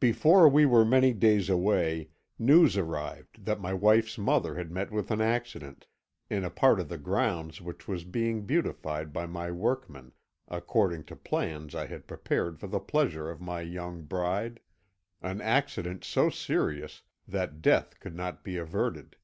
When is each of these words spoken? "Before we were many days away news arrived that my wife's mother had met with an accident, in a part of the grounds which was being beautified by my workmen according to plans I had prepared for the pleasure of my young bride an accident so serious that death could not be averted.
"Before 0.00 0.50
we 0.50 0.66
were 0.66 0.84
many 0.84 1.14
days 1.14 1.48
away 1.48 2.10
news 2.38 2.76
arrived 2.76 3.46
that 3.46 3.58
my 3.58 3.72
wife's 3.72 4.18
mother 4.18 4.54
had 4.56 4.70
met 4.70 4.90
with 4.90 5.10
an 5.10 5.22
accident, 5.22 5.86
in 6.28 6.44
a 6.44 6.50
part 6.50 6.78
of 6.78 6.90
the 6.90 6.98
grounds 6.98 7.62
which 7.62 7.88
was 7.88 8.04
being 8.04 8.44
beautified 8.44 9.14
by 9.14 9.24
my 9.24 9.50
workmen 9.50 10.12
according 10.46 11.04
to 11.04 11.16
plans 11.16 11.74
I 11.74 11.86
had 11.86 12.06
prepared 12.06 12.60
for 12.60 12.66
the 12.66 12.80
pleasure 12.80 13.30
of 13.30 13.40
my 13.40 13.62
young 13.62 14.02
bride 14.02 14.60
an 15.22 15.40
accident 15.40 16.04
so 16.04 16.28
serious 16.28 17.00
that 17.26 17.62
death 17.62 17.98
could 17.98 18.14
not 18.14 18.44
be 18.44 18.58
averted. 18.58 19.16